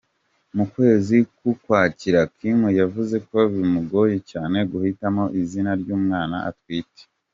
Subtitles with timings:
[0.55, 7.01] Mu kwezi k'Ukwakira, Kim yavuze ko bimugoye cyane guhitamo izina ry'umwana atwite.